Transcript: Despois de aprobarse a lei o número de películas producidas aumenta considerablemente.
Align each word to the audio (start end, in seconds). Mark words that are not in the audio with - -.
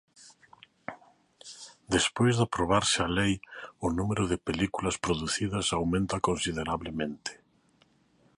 Despois 1.95 2.33
de 2.37 2.43
aprobarse 2.47 2.97
a 3.01 3.07
lei 3.17 3.33
o 3.85 3.87
número 3.97 4.23
de 4.31 4.37
películas 4.49 4.95
producidas 5.05 5.67
aumenta 5.77 6.23
considerablemente. 6.29 7.31